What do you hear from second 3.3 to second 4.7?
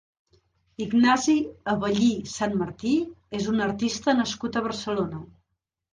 és un artista nascut a